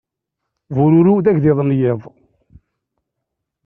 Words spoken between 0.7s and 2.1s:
Bururu d agḍiḍ n yiḍ.